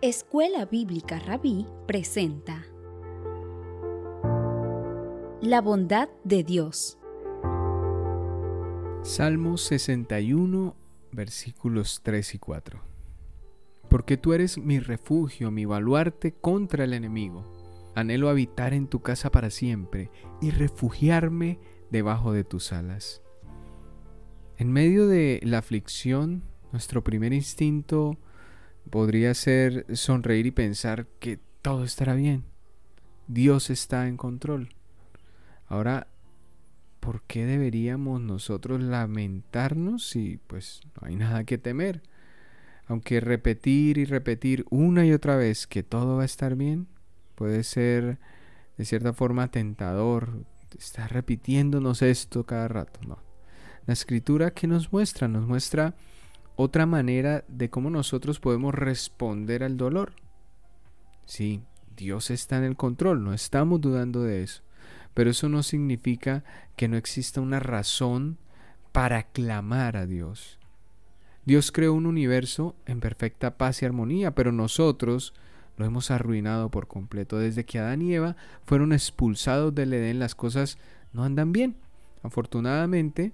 Escuela 0.00 0.64
Bíblica 0.64 1.18
Rabí 1.18 1.66
presenta 1.88 2.64
La 5.42 5.60
bondad 5.60 6.08
de 6.22 6.44
Dios. 6.44 7.00
Salmos 9.02 9.62
61, 9.62 10.76
versículos 11.10 12.02
3 12.04 12.32
y 12.36 12.38
4. 12.38 12.80
Porque 13.90 14.16
tú 14.16 14.34
eres 14.34 14.56
mi 14.56 14.78
refugio, 14.78 15.50
mi 15.50 15.64
baluarte 15.64 16.32
contra 16.32 16.84
el 16.84 16.94
enemigo. 16.94 17.90
Anhelo 17.96 18.28
habitar 18.28 18.74
en 18.74 18.86
tu 18.86 19.02
casa 19.02 19.32
para 19.32 19.50
siempre 19.50 20.12
y 20.40 20.50
refugiarme 20.50 21.58
debajo 21.90 22.32
de 22.32 22.44
tus 22.44 22.72
alas. 22.72 23.20
En 24.58 24.70
medio 24.70 25.08
de 25.08 25.40
la 25.42 25.58
aflicción, 25.58 26.44
nuestro 26.70 27.02
primer 27.02 27.32
instinto 27.32 28.16
podría 28.88 29.34
ser 29.34 29.86
sonreír 29.94 30.46
y 30.46 30.50
pensar 30.50 31.06
que 31.20 31.38
todo 31.62 31.84
estará 31.84 32.14
bien. 32.14 32.44
Dios 33.26 33.70
está 33.70 34.08
en 34.08 34.16
control. 34.16 34.70
Ahora, 35.66 36.08
¿por 37.00 37.22
qué 37.22 37.44
deberíamos 37.44 38.20
nosotros 38.20 38.80
lamentarnos 38.80 40.08
si 40.08 40.40
pues 40.46 40.80
no 40.94 41.06
hay 41.06 41.16
nada 41.16 41.44
que 41.44 41.58
temer? 41.58 42.02
Aunque 42.86 43.20
repetir 43.20 43.98
y 43.98 44.06
repetir 44.06 44.64
una 44.70 45.04
y 45.04 45.12
otra 45.12 45.36
vez 45.36 45.66
que 45.66 45.82
todo 45.82 46.16
va 46.16 46.22
a 46.22 46.26
estar 46.26 46.56
bien 46.56 46.88
puede 47.34 47.62
ser 47.62 48.18
de 48.76 48.84
cierta 48.84 49.12
forma 49.12 49.50
tentador. 49.50 50.44
Estar 50.78 51.12
repitiéndonos 51.12 52.02
esto 52.02 52.44
cada 52.44 52.68
rato. 52.68 53.00
La 53.86 53.92
escritura 53.92 54.50
que 54.50 54.66
nos 54.66 54.92
muestra, 54.92 55.28
nos 55.28 55.46
muestra 55.46 55.94
otra 56.60 56.86
manera 56.86 57.44
de 57.46 57.70
cómo 57.70 57.88
nosotros 57.88 58.40
podemos 58.40 58.74
responder 58.74 59.62
al 59.62 59.76
dolor. 59.76 60.14
Sí, 61.24 61.62
Dios 61.96 62.32
está 62.32 62.58
en 62.58 62.64
el 62.64 62.74
control, 62.74 63.22
no 63.22 63.32
estamos 63.32 63.80
dudando 63.80 64.24
de 64.24 64.42
eso, 64.42 64.64
pero 65.14 65.30
eso 65.30 65.48
no 65.48 65.62
significa 65.62 66.42
que 66.74 66.88
no 66.88 66.96
exista 66.96 67.40
una 67.40 67.60
razón 67.60 68.38
para 68.90 69.22
clamar 69.22 69.96
a 69.96 70.06
Dios. 70.06 70.58
Dios 71.44 71.70
creó 71.70 71.94
un 71.94 72.06
universo 72.06 72.74
en 72.86 72.98
perfecta 72.98 73.56
paz 73.56 73.80
y 73.80 73.86
armonía, 73.86 74.34
pero 74.34 74.50
nosotros 74.50 75.34
lo 75.76 75.84
hemos 75.84 76.10
arruinado 76.10 76.72
por 76.72 76.88
completo. 76.88 77.38
Desde 77.38 77.64
que 77.64 77.78
Adán 77.78 78.02
y 78.02 78.14
Eva 78.14 78.34
fueron 78.64 78.92
expulsados 78.92 79.72
del 79.76 79.92
Edén, 79.92 80.18
las 80.18 80.34
cosas 80.34 80.76
no 81.12 81.22
andan 81.22 81.52
bien. 81.52 81.76
Afortunadamente, 82.24 83.32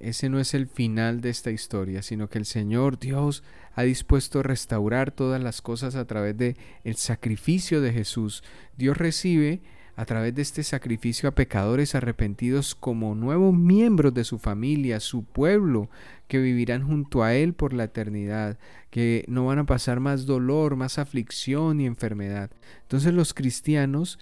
ese 0.00 0.28
no 0.28 0.38
es 0.38 0.54
el 0.54 0.66
final 0.66 1.20
de 1.20 1.30
esta 1.30 1.50
historia, 1.50 2.02
sino 2.02 2.28
que 2.28 2.38
el 2.38 2.46
Señor 2.46 2.98
Dios 2.98 3.42
ha 3.74 3.82
dispuesto 3.82 4.40
a 4.40 4.42
restaurar 4.42 5.10
todas 5.10 5.42
las 5.42 5.62
cosas 5.62 5.94
a 5.96 6.06
través 6.06 6.36
de 6.36 6.56
el 6.84 6.96
sacrificio 6.96 7.80
de 7.80 7.92
Jesús. 7.92 8.42
Dios 8.76 8.96
recibe 8.96 9.60
a 9.96 10.04
través 10.04 10.34
de 10.34 10.42
este 10.42 10.62
sacrificio 10.62 11.28
a 11.28 11.34
pecadores 11.34 11.94
arrepentidos 11.94 12.74
como 12.74 13.14
nuevos 13.14 13.54
miembros 13.54 14.12
de 14.12 14.24
su 14.24 14.38
familia, 14.38 15.00
su 15.00 15.24
pueblo, 15.24 15.88
que 16.28 16.38
vivirán 16.38 16.86
junto 16.86 17.22
a 17.22 17.34
Él 17.34 17.54
por 17.54 17.72
la 17.72 17.84
eternidad, 17.84 18.58
que 18.90 19.24
no 19.28 19.46
van 19.46 19.58
a 19.58 19.66
pasar 19.66 20.00
más 20.00 20.26
dolor, 20.26 20.76
más 20.76 20.98
aflicción 20.98 21.80
y 21.80 21.86
enfermedad. 21.86 22.50
Entonces 22.82 23.14
los 23.14 23.32
cristianos 23.32 24.18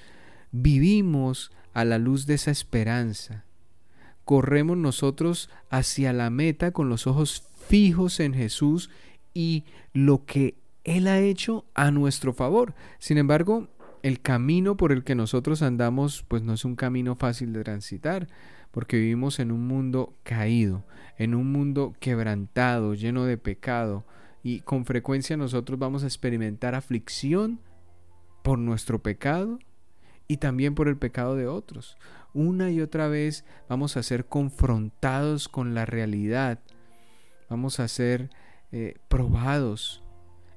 vivimos 0.53 1.51
a 1.73 1.85
la 1.85 1.99
luz 1.99 2.27
de 2.27 2.35
esa 2.35 2.53
esperanza 2.53 3.45
corremos 4.25 4.77
nosotros 4.77 5.51
hacia 5.71 6.13
la 6.13 6.31
meta 6.31 6.73
con 6.73 6.89
los 6.89 7.07
ojos 7.07 7.45
fijos 7.67 8.21
en 8.21 8.35
Jesús 8.35 8.91
y 9.33 9.65
lo 9.93 10.25
que 10.25 10.55
Él 10.85 11.07
ha 11.09 11.21
hecho 11.21 11.65
a 11.75 11.91
nuestro 11.91 12.33
favor. 12.33 12.75
Sin 12.99 13.19
embargo, 13.19 13.69
el 14.03 14.21
camino 14.21 14.77
por 14.77 14.93
el 14.93 15.05
que 15.05 15.15
nosotros 15.15 15.63
andamos 15.63 16.25
pues 16.29 16.43
no 16.43 16.53
es 16.53 16.65
un 16.65 16.77
camino 16.77 17.17
fácil 17.17 17.53
de 17.53 17.65
transitar, 17.65 18.29
porque 18.71 18.97
vivimos 18.97 19.39
en 19.39 19.53
un 19.53 19.67
mundo 19.67 20.15
caído, 20.25 20.85
en 21.17 21.35
un 21.35 21.53
mundo 21.53 21.95
quebrantado, 22.01 22.95
lleno 22.95 23.25
de 23.25 23.39
pecado, 23.39 24.05
y 24.43 24.61
con 24.61 24.85
frecuencia 24.85 25.37
nosotros 25.37 25.79
vamos 25.79 26.03
a 26.03 26.07
experimentar 26.07 26.75
aflicción 26.75 27.61
por 28.43 28.59
nuestro 28.59 29.03
pecado 29.03 29.59
y 30.29 30.37
también 30.37 30.75
por 30.75 30.89
el 30.89 30.99
pecado 30.99 31.35
de 31.35 31.47
otros. 31.47 31.97
Una 32.35 32.71
y 32.71 32.81
otra 32.81 33.09
vez 33.09 33.45
vamos 33.69 33.97
a 33.97 34.03
ser 34.03 34.27
confrontados 34.27 35.49
con 35.49 35.75
la 35.75 35.87
realidad, 35.87 36.59
vamos 37.49 37.81
a 37.81 37.89
ser 37.89 38.31
eh, 38.73 38.97
probados 39.09 40.03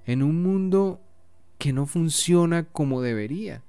en 0.06 0.24
un 0.24 0.42
mundo 0.42 1.00
que 1.60 1.74
no 1.74 1.86
funciona 1.86 2.64
como 2.64 3.02
debería. 3.02 3.62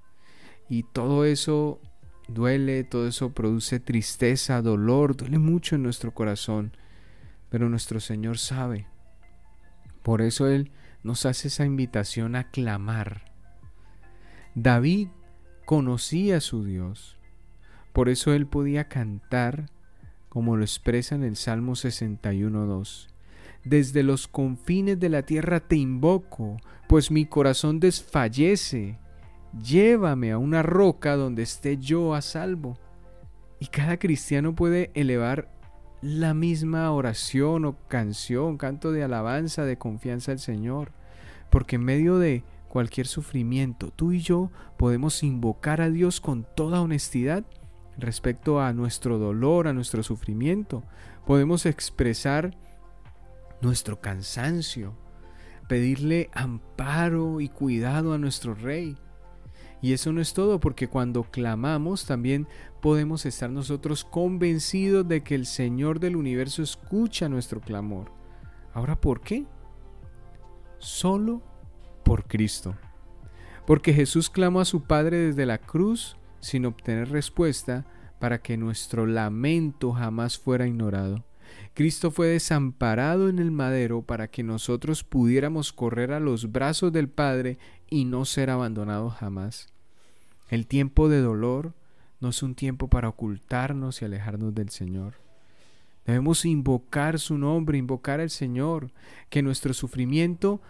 Y 0.71 0.85
todo 0.85 1.25
eso 1.25 1.81
duele, 2.29 2.85
todo 2.85 3.07
eso 3.09 3.33
produce 3.33 3.81
tristeza, 3.81 4.63
dolor, 4.63 5.17
duele 5.17 5.39
mucho 5.39 5.75
en 5.77 5.83
nuestro 5.83 6.15
corazón. 6.15 6.73
Pero 7.51 7.69
nuestro 7.69 8.01
Señor 8.01 8.39
sabe. 8.39 8.87
Por 10.03 10.23
eso 10.23 10.47
Él 10.49 10.71
nos 11.03 11.27
hace 11.27 11.49
esa 11.49 11.67
invitación 11.67 12.37
a 12.37 12.51
clamar. 12.51 13.33
David 14.55 15.09
conocía 15.67 16.39
a 16.39 16.41
su 16.41 16.65
Dios. 16.65 17.18
Por 17.99 18.09
eso 18.09 18.33
él 18.33 18.47
podía 18.47 18.85
cantar, 18.85 19.71
como 20.29 20.57
lo 20.57 20.63
expresa 20.63 21.17
en 21.17 21.25
el 21.25 21.35
Salmo 21.35 21.73
61.2. 21.73 23.09
Desde 23.65 24.05
los 24.05 24.29
confines 24.29 25.01
de 25.01 25.09
la 25.09 25.23
tierra 25.23 25.59
te 25.59 25.75
invoco, 25.75 26.59
pues 26.89 27.11
mi 27.11 27.27
corazón 27.27 27.81
desfallece. 27.81 29.01
Llévame 29.65 30.31
a 30.31 30.39
una 30.39 30.63
roca 30.63 31.17
donde 31.17 31.43
esté 31.43 31.77
yo 31.79 32.15
a 32.15 32.23
salvo. 32.23 32.79
Y 33.59 33.67
cada 33.67 33.97
cristiano 33.97 34.55
puede 34.55 34.93
elevar 34.95 35.51
la 36.01 36.35
misma 36.35 36.93
oración 36.93 37.65
o 37.65 37.77
canción, 37.89 38.59
canto 38.59 38.93
de 38.93 39.03
alabanza, 39.03 39.65
de 39.65 39.77
confianza 39.77 40.31
al 40.31 40.39
Señor, 40.39 40.93
porque 41.51 41.75
en 41.75 41.85
medio 41.85 42.21
de 42.21 42.45
cualquier 42.69 43.09
sufrimiento, 43.09 43.91
tú 43.91 44.13
y 44.13 44.21
yo 44.21 44.53
podemos 44.77 45.25
invocar 45.25 45.81
a 45.81 45.91
Dios 45.91 46.21
con 46.21 46.47
toda 46.55 46.81
honestidad 46.81 47.45
respecto 47.99 48.61
a 48.61 48.73
nuestro 48.73 49.19
dolor, 49.19 49.69
a 49.69 49.73
nuestro 49.73 50.03
sufrimiento. 50.03 50.85
Podemos 51.27 51.67
expresar 51.67 52.57
nuestro 53.61 54.01
cansancio, 54.01 54.95
pedirle 55.69 56.31
amparo 56.33 57.41
y 57.41 57.49
cuidado 57.49 58.13
a 58.13 58.19
nuestro 58.19 58.55
Rey. 58.55 58.97
Y 59.81 59.93
eso 59.93 60.13
no 60.13 60.21
es 60.21 60.33
todo, 60.33 60.59
porque 60.59 60.89
cuando 60.89 61.25
clamamos 61.25 62.05
también 62.05 62.49
podemos 62.81 63.27
estar 63.27 63.51
nosotros 63.51 64.05
convencidos 64.05 65.07
de 65.07 65.23
que 65.23 65.35
el 65.35 65.47
Señor 65.47 66.01
del 66.01 66.17
universo 66.17 66.63
escucha 66.63 67.29
nuestro 67.29 67.61
clamor. 67.61 68.11
Ahora, 68.73 69.01
¿por 69.01 69.21
qué? 69.21 69.45
Solo 70.79 71.43
por 72.05 72.25
Cristo. 72.25 72.77
Porque 73.67 73.93
Jesús 73.93 74.31
clamó 74.31 74.61
a 74.61 74.65
su 74.65 74.83
Padre 74.83 75.19
desde 75.19 75.47
la 75.47 75.59
cruz 75.59 76.18
sin 76.41 76.67
obtener 76.67 77.11
respuesta 77.11 77.85
para 78.19 78.39
que 78.41 78.57
nuestro 78.57 79.07
lamento 79.07 79.93
jamás 79.93 80.39
fuera 80.39 80.67
ignorado. 80.67 81.25
Cristo 81.75 82.11
fue 82.11 82.29
desamparado 82.29 83.29
en 83.29 83.39
el 83.39 83.51
madero 83.51 84.03
para 84.03 84.29
que 84.29 84.43
nosotros 84.43 85.05
pudiéramos 85.05 85.73
correr 85.73 86.13
a 86.13 86.21
los 86.21 86.51
brazos 86.51 86.93
del 86.93 87.09
Padre 87.09 87.59
y 87.89 88.05
no 88.05 88.25
ser 88.25 88.51
abandonados 88.51 89.15
jamás. 89.15 89.69
El 90.51 90.67
tiempo 90.67 91.09
de 91.09 91.21
dolor 91.21 91.75
no 92.21 92.31
es 92.31 92.43
un 92.43 92.55
tiempo 92.55 92.89
para 92.89 93.09
ocultarnos 93.09 94.03
y 94.03 94.05
alejarnos 94.05 94.55
del 94.55 94.71
Señor. 94.71 95.15
Debemos 96.05 96.45
invocar 96.45 97.19
su 97.19 97.37
nombre, 97.37 97.79
invocar 97.79 98.21
al 98.21 98.31
Señor, 98.31 98.91
que 99.29 99.43
nuestro 99.43 99.75
sufrimiento 99.75 100.61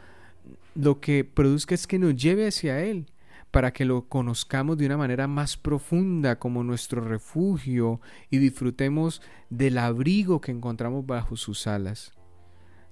lo 0.75 1.01
que 1.01 1.25
produzca 1.25 1.75
es 1.75 1.87
que 1.87 1.99
nos 1.99 2.17
lleve 2.17 2.49
hacia 2.49 2.81
Él, 2.81 3.07
para 3.51 3.73
que 3.73 3.85
lo 3.85 4.09
conozcamos 4.09 4.77
de 4.77 4.87
una 4.87 4.97
manera 4.97 5.27
más 5.27 5.57
profunda 5.57 6.39
como 6.39 6.65
nuestro 6.65 7.01
refugio 7.01 8.01
y 8.31 8.39
disfrutemos 8.39 9.23
del 9.49 9.79
abrigo 9.79 10.41
que 10.41 10.53
encontramos 10.53 11.07
bajo 11.07 11.37
sus 11.37 11.67
alas. 11.67 12.13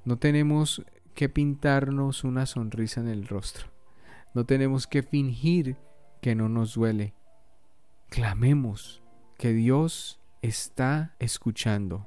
No 0.04 0.18
tenemos 0.18 0.84
que 1.14 1.28
pintarnos 1.28 2.24
una 2.24 2.46
sonrisa 2.46 3.00
en 3.00 3.08
el 3.08 3.26
rostro. 3.26 3.66
No 4.34 4.44
tenemos 4.44 4.86
que 4.86 5.02
fingir 5.02 5.76
que 6.20 6.34
no 6.34 6.48
nos 6.48 6.74
duele. 6.74 7.14
Clamemos 8.08 9.02
que 9.38 9.52
Dios 9.52 10.20
está 10.42 11.16
escuchando, 11.18 12.06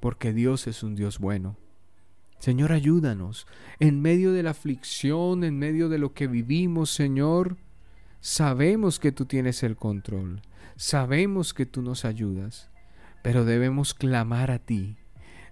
porque 0.00 0.32
Dios 0.32 0.66
es 0.66 0.82
un 0.82 0.94
Dios 0.94 1.18
bueno. 1.18 1.56
Señor, 2.38 2.72
ayúdanos 2.72 3.46
en 3.80 4.00
medio 4.00 4.32
de 4.32 4.44
la 4.44 4.50
aflicción, 4.50 5.42
en 5.42 5.58
medio 5.58 5.88
de 5.88 5.98
lo 5.98 6.12
que 6.12 6.28
vivimos, 6.28 6.90
Señor. 6.90 7.56
Sabemos 8.20 9.00
que 9.00 9.12
tú 9.12 9.26
tienes 9.26 9.62
el 9.62 9.76
control, 9.76 10.42
sabemos 10.76 11.52
que 11.52 11.66
tú 11.66 11.82
nos 11.82 12.04
ayudas, 12.04 12.70
pero 13.22 13.44
debemos 13.44 13.94
clamar 13.94 14.50
a 14.50 14.58
ti, 14.58 14.96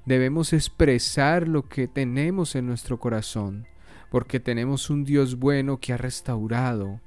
debemos 0.05 0.53
expresar 0.53 1.49
lo 1.49 1.69
que 1.69 1.89
tenemos 1.89 2.55
en 2.55 2.67
nuestro 2.67 2.99
corazón, 2.99 3.67
porque 4.11 4.41
tenemos 4.41 4.91
un 4.91 5.05
Dios 5.05 5.39
bueno 5.39 5.79
que 5.79 5.93
ha 5.93 5.97
restaurado 5.97 7.01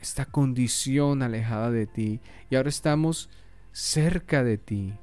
esta 0.00 0.24
condición 0.24 1.22
alejada 1.22 1.70
de 1.70 1.86
ti 1.86 2.20
y 2.48 2.56
ahora 2.56 2.68
estamos 2.68 3.28
cerca 3.72 4.42
de 4.42 4.58
ti. 4.58 4.94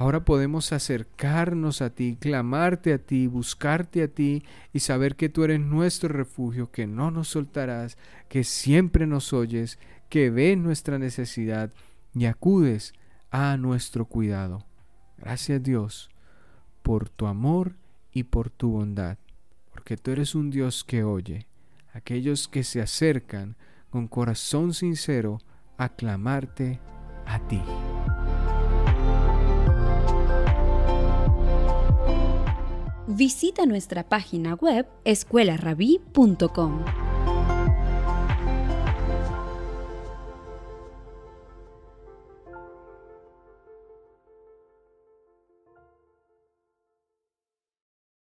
Ahora 0.00 0.24
podemos 0.24 0.72
acercarnos 0.72 1.82
a 1.82 1.90
ti, 1.90 2.16
clamarte 2.20 2.92
a 2.92 2.98
ti, 2.98 3.26
buscarte 3.26 4.04
a 4.04 4.06
ti 4.06 4.44
y 4.72 4.78
saber 4.78 5.16
que 5.16 5.28
tú 5.28 5.42
eres 5.42 5.58
nuestro 5.58 6.08
refugio, 6.10 6.70
que 6.70 6.86
no 6.86 7.10
nos 7.10 7.26
soltarás, 7.26 7.98
que 8.28 8.44
siempre 8.44 9.08
nos 9.08 9.32
oyes, 9.32 9.80
que 10.08 10.30
ves 10.30 10.56
nuestra 10.56 11.00
necesidad 11.00 11.72
y 12.14 12.26
acudes 12.26 12.94
a 13.32 13.56
nuestro 13.56 14.04
cuidado. 14.04 14.64
Gracias 15.16 15.60
Dios 15.64 16.10
por 16.84 17.08
tu 17.08 17.26
amor 17.26 17.74
y 18.12 18.22
por 18.22 18.50
tu 18.50 18.70
bondad, 18.70 19.18
porque 19.72 19.96
tú 19.96 20.12
eres 20.12 20.36
un 20.36 20.50
Dios 20.50 20.84
que 20.84 21.02
oye, 21.02 21.48
aquellos 21.92 22.46
que 22.46 22.62
se 22.62 22.80
acercan 22.80 23.56
con 23.90 24.06
corazón 24.06 24.74
sincero 24.74 25.40
a 25.76 25.88
clamarte 25.88 26.78
a 27.26 27.40
ti. 27.48 27.60
visita 33.08 33.64
nuestra 33.66 34.08
página 34.08 34.54
web 34.54 34.86
escuelarabí.com. 35.04 36.84